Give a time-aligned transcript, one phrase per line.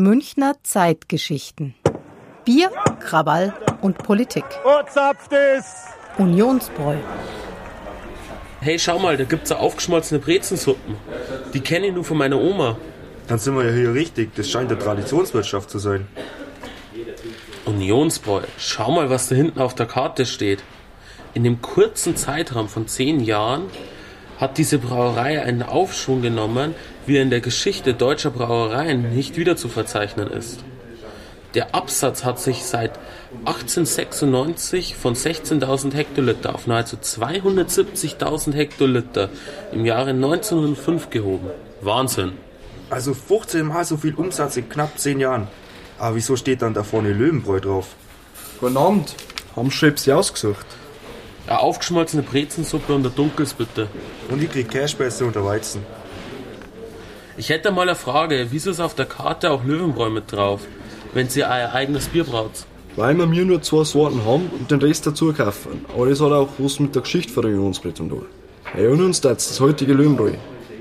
[0.00, 1.74] Münchner Zeitgeschichten.
[2.44, 4.44] Bier, Krawall und Politik.
[6.18, 6.98] Unionsbräu.
[8.60, 10.94] Hey, schau mal, da gibt's ja aufgeschmolzene Brezensuppen.
[11.52, 12.78] Die kenne ich nur von meiner Oma.
[13.26, 14.36] Dann sind wir ja hier richtig.
[14.36, 16.06] Das scheint eine Traditionswirtschaft zu sein.
[17.64, 18.42] Unionsbräu.
[18.56, 20.62] Schau mal, was da hinten auf der Karte steht.
[21.34, 23.64] In dem kurzen Zeitraum von zehn Jahren
[24.38, 26.76] hat diese Brauerei einen Aufschwung genommen,
[27.08, 30.62] wie er in der Geschichte deutscher Brauereien nicht wieder zu verzeichnen ist.
[31.54, 32.98] Der Absatz hat sich seit
[33.46, 39.30] 1896 von 16.000 Hektoliter auf nahezu 270.000 Hektoliter
[39.72, 41.48] im Jahre 1905 gehoben.
[41.80, 42.32] Wahnsinn.
[42.90, 45.48] Also 15 Mal so viel Umsatz in knapp 10 Jahren.
[45.98, 47.88] Aber wieso steht dann da vorne Löwenbräu drauf?
[48.60, 49.14] Guten Abend.
[49.56, 50.66] Haben Sie ausgesucht?
[51.46, 53.88] Eine aufgeschmolzene Brezensuppe und ein Dunkels bitte.
[54.30, 55.80] Und ich krieg Käsespäße und Weizen.
[57.38, 58.48] Ich hätte mal eine Frage.
[58.50, 60.62] Wieso ist auf der Karte auch Löwenbräu mit drauf,
[61.14, 62.66] wenn Sie euer eigenes Bier braut?
[62.96, 65.84] Weil wir mir nur zwei Sorten haben und den Rest dazu kaufen.
[65.94, 68.26] Aber das hat auch was mit der Geschichte von der Unionsbräu zu tun.
[68.74, 70.32] Erinnern uns das, das heutige Löwenbräu.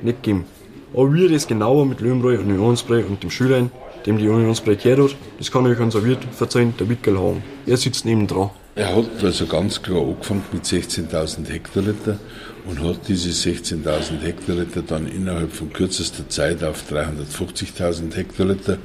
[0.00, 0.46] Nicht geben.
[0.94, 3.70] Aber wie das genauer mit Löwenbräu und Unionsbräu und dem Schülein,
[4.06, 7.44] dem die Unionsbräu gehört das kann ich uns serviert verzeihen, der Wickel haben.
[7.66, 8.48] Er sitzt neben dran.
[8.76, 12.18] Er hat also ganz klar angefangen mit 16.000 Hektoliter
[12.66, 18.76] und hat diese 16.000 Hektoliter dann innerhalb von kürzester Zeit auf 350.000 Hektoliter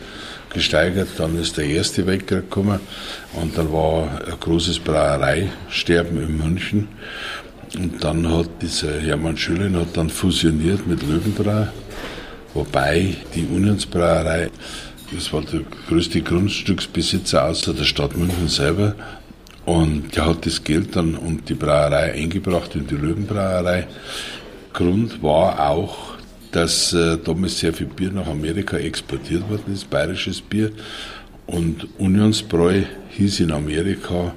[0.54, 1.10] gesteigert.
[1.18, 2.80] Dann ist der Erste Weltkrieg gekommen
[3.34, 6.88] und dann war ein großes Brauereisterben in München.
[7.78, 11.68] Und dann hat dieser Hermann Schüllen hat dann fusioniert mit Löwenbrau,
[12.54, 14.52] wobei die Unionsbrauerei,
[15.14, 18.96] das war der größte Grundstücksbesitzer außer der Stadt München selber,
[19.66, 23.88] und der hat das Geld dann und die Brauerei eingebracht in die Löwenbrauerei.
[24.74, 26.16] Grund war auch,
[26.52, 30.72] dass äh, damals sehr viel Bier nach Amerika exportiert worden ist, bayerisches Bier.
[31.48, 34.34] Und Unionsbräu hieß in Amerika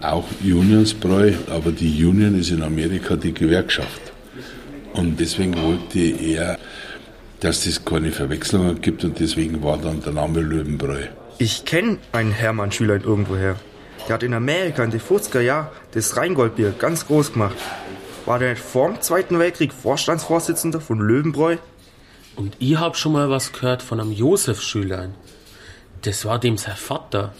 [0.00, 4.00] auch Unionsbräu, aber die Union ist in Amerika die Gewerkschaft.
[4.92, 6.58] Und deswegen wollte er,
[7.40, 11.02] dass es keine Verwechslungen gibt und deswegen war dann der Name Löwenbräu.
[11.38, 13.56] Ich kenne einen Hermann Schüler irgendwoher.
[14.06, 17.56] Der hat in Amerika in den 50er Jahren das Rheingoldbier ganz groß gemacht.
[18.24, 21.56] War der vor dem Zweiten Weltkrieg Vorstandsvorsitzender von Löwenbräu?
[22.36, 25.14] Und ich hab schon mal was gehört von einem Josef-Schülein.
[26.02, 27.34] Das war dem sein Vater.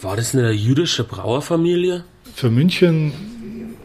[0.00, 2.04] War das eine jüdische Brauerfamilie?
[2.34, 3.12] Für München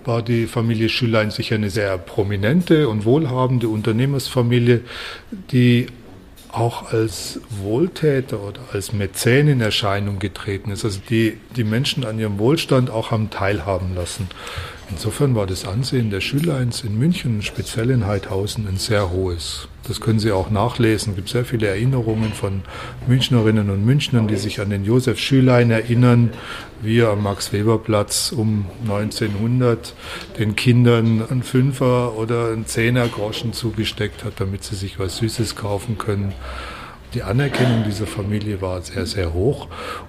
[0.03, 4.81] war die Familie Schülein sicher eine sehr prominente und wohlhabende Unternehmersfamilie,
[5.51, 5.87] die
[6.57, 12.19] auch als Wohltäter oder als Mäzen in Erscheinung getreten ist, also die die Menschen an
[12.19, 14.27] ihrem Wohlstand auch haben teilhaben lassen.
[14.89, 19.67] Insofern war das Ansehen der Schüleins in München, speziell in Heidhausen, ein sehr hohes.
[19.85, 21.11] Das können Sie auch nachlesen.
[21.11, 22.61] Es gibt sehr viele Erinnerungen von
[23.05, 26.31] Münchnerinnen und Münchnern, die sich an den Josef Schülein erinnern,
[26.81, 29.93] wie er am Max-Weber-Platz um 1900
[30.39, 35.57] den Kindern einen Fünfer oder einen Zehner Groschen zugesteckt hat, damit sie sich was Süßes
[35.57, 36.33] kaufen können.
[37.13, 39.67] Die Anerkennung dieser Familie war sehr, sehr hoch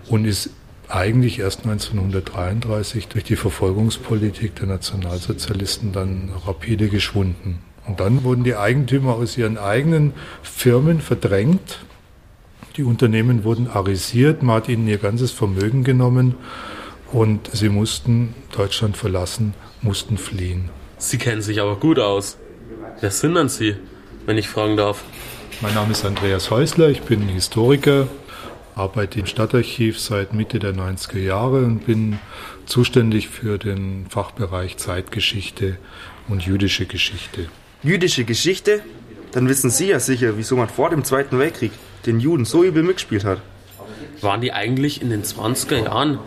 [0.09, 0.51] und ist
[0.89, 7.59] eigentlich erst 1933 durch die Verfolgungspolitik der Nationalsozialisten dann rapide geschwunden.
[7.87, 10.13] Und dann wurden die Eigentümer aus ihren eigenen
[10.43, 11.81] Firmen verdrängt.
[12.77, 16.35] Die Unternehmen wurden arisiert, man hat ihnen ihr ganzes Vermögen genommen
[17.13, 20.71] und sie mussten Deutschland verlassen, mussten fliehen.
[20.99, 22.39] Sie kennen sich aber gut aus.
[23.01, 23.77] Wer sind denn Sie,
[24.27, 25.05] wenn ich fragen darf?
[25.61, 28.09] Mein Name ist Andreas Häusler, ich bin Historiker,
[28.79, 32.19] arbeite im Stadtarchiv seit Mitte der 90er Jahre und bin
[32.67, 35.77] zuständig für den Fachbereich Zeitgeschichte
[36.29, 37.49] und jüdische Geschichte.
[37.83, 38.83] Jüdische Geschichte?
[39.33, 41.73] Dann wissen Sie ja sicher, wieso man vor dem Zweiten Weltkrieg
[42.07, 43.41] den Juden so übel mitgespielt hat.
[44.21, 46.19] Waren die eigentlich in den 20er Jahren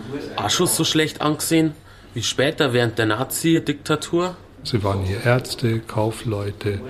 [0.49, 1.73] schon so schlecht angesehen
[2.13, 4.35] wie später während der Nazi-Diktatur?
[4.63, 6.81] Sie waren hier Ärzte, Kaufleute,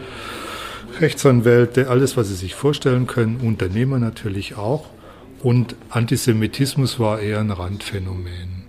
[1.00, 4.90] Rechtsanwälte, alles, was Sie sich vorstellen können, Unternehmer natürlich auch.
[5.43, 8.61] Und Antisemitismus war eher ein Randphänomen.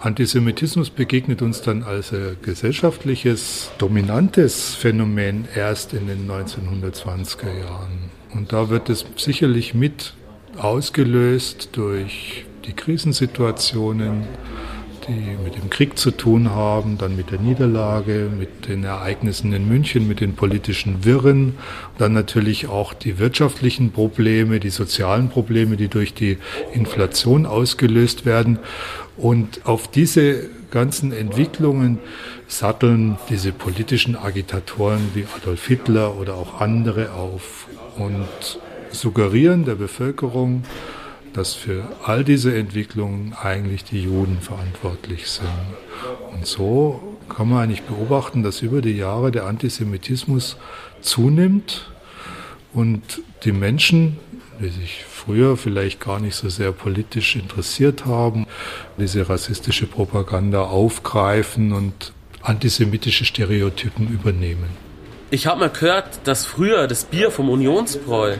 [0.00, 2.12] Antisemitismus begegnet uns dann als
[2.42, 8.10] gesellschaftliches, dominantes Phänomen erst in den 1920er Jahren.
[8.34, 10.14] Und da wird es sicherlich mit
[10.58, 14.24] ausgelöst durch die Krisensituationen,
[15.08, 19.68] die mit dem Krieg zu tun haben, dann mit der Niederlage, mit den Ereignissen in
[19.68, 21.54] München, mit den politischen Wirren,
[21.98, 26.38] dann natürlich auch die wirtschaftlichen Probleme, die sozialen Probleme, die durch die
[26.72, 28.58] Inflation ausgelöst werden.
[29.16, 31.98] Und auf diese ganzen Entwicklungen
[32.48, 37.66] satteln diese politischen Agitatoren wie Adolf Hitler oder auch andere auf.
[37.96, 38.58] Und
[38.90, 40.64] suggerieren der Bevölkerung,
[41.36, 45.48] dass für all diese Entwicklungen eigentlich die Juden verantwortlich sind.
[46.32, 50.56] Und so kann man eigentlich beobachten, dass über die Jahre der Antisemitismus
[51.02, 51.90] zunimmt
[52.72, 54.18] und die Menschen,
[54.60, 58.46] die sich früher vielleicht gar nicht so sehr politisch interessiert haben,
[58.96, 64.68] diese rassistische Propaganda aufgreifen und antisemitische Stereotypen übernehmen.
[65.30, 68.36] Ich habe mal gehört, dass früher das Bier vom Unionsbräu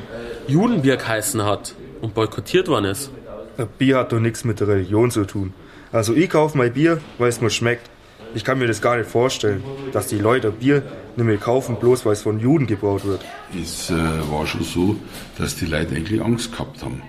[0.47, 3.11] Judenbier geheißen hat und boykottiert worden ist.
[3.59, 5.55] Ein Bier hat doch nichts mit der Religion zu tun.
[5.93, 7.91] Also ich kaufe mein Bier, weil es mir schmeckt.
[8.35, 9.63] Ich kann mir das gar nicht vorstellen,
[9.93, 10.83] dass die Leute Bier
[11.17, 13.25] nicht mehr kaufen, bloß weil es von Juden gebraut wird.
[13.59, 13.95] Es äh,
[14.31, 14.97] war schon so,
[15.39, 17.03] dass die Leute eigentlich Angst gehabt haben.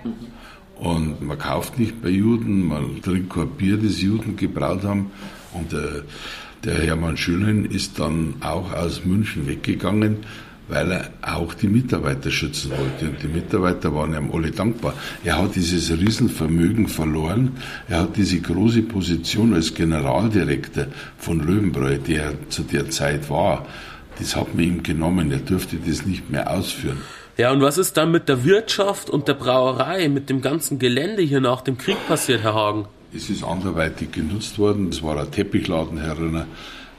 [0.76, 5.10] Und man kauft nicht bei Juden, man trinkt kein Bier, das Juden gebraut haben.
[5.52, 6.02] Und äh,
[6.64, 10.18] der Hermann Schönlein ist dann auch aus München weggegangen,
[10.68, 13.10] weil er auch die Mitarbeiter schützen wollte.
[13.10, 14.94] Und die Mitarbeiter waren ihm alle dankbar.
[15.24, 17.56] Er hat dieses Riesenvermögen verloren.
[17.88, 20.86] Er hat diese große Position als Generaldirektor
[21.16, 23.66] von Löwenbräu, der zu der Zeit war.
[24.18, 25.30] Das hat man ihm genommen.
[25.32, 26.98] Er durfte das nicht mehr ausführen.
[27.36, 31.22] Ja, und was ist dann mit der Wirtschaft und der Brauerei, mit dem ganzen Gelände
[31.22, 32.86] hier nach dem Krieg passiert, Herr Hagen?
[33.14, 34.88] Es ist anderweitig genutzt worden.
[34.88, 36.44] Es war ein Teppichladen herinnen.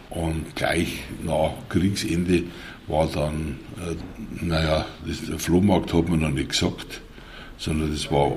[0.09, 2.43] Und gleich nach Kriegsende
[2.87, 7.01] war dann, äh, naja, das, der Flohmarkt hat man noch nicht gesagt,
[7.57, 8.31] sondern das war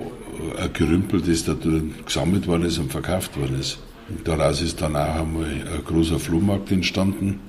[0.60, 3.78] ein Gerümpel, das da drin gesammelt worden ist und verkauft worden ist.
[4.08, 7.40] Und daraus ist dann auch einmal ein großer Flohmarkt entstanden.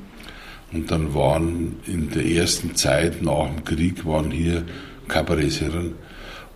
[0.71, 4.63] Und dann waren in der ersten Zeit nach dem Krieg waren hier
[5.07, 5.61] Kabarets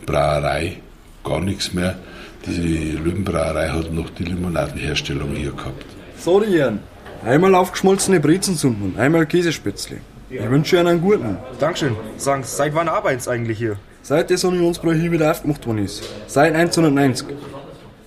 [0.05, 0.77] Brauerei,
[1.23, 1.99] gar nichts mehr.
[2.45, 5.85] Diese Löwenbrauerei hat noch die Limonadenherstellung hier gehabt.
[6.17, 6.79] So, die Herren.
[7.25, 9.97] Einmal aufgeschmolzene Brezensuppen und einmal Käsespätzle.
[10.29, 11.37] Ich wünsche Ihnen einen guten.
[11.59, 11.95] Dankeschön.
[12.17, 13.77] Sagen Sie, seit wann arbeiten Sie eigentlich hier?
[14.03, 16.03] Seit das Unionsbräu hier wieder aufgemacht worden ist.
[16.27, 17.27] Seit 1990.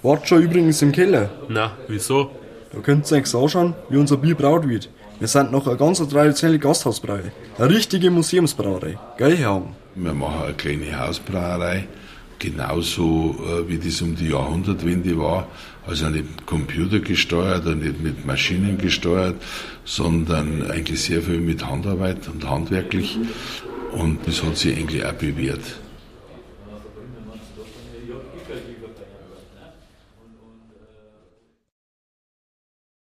[0.02, 1.28] Wart schon übrigens im Keller.
[1.48, 2.30] Na, wieso?
[2.72, 4.88] Da könnt ihr euch anschauen, wie unser Bier braut wird.
[5.18, 7.32] Wir sind noch eine ganz traditionelle Gasthausbrauerei.
[7.58, 8.98] Eine richtige Museumsbrauerei.
[9.18, 9.76] Geil, Herr Hagen?
[9.94, 11.86] Wir machen eine kleine Hausbrauerei,
[12.38, 15.46] genauso äh, wie das um die Jahrhundertwende war.
[15.90, 19.34] Also nicht computergesteuert und nicht mit Maschinen gesteuert,
[19.84, 23.18] sondern eigentlich sehr viel mit Handarbeit und handwerklich.
[23.90, 25.64] Und das hat sich eigentlich auch bewährt.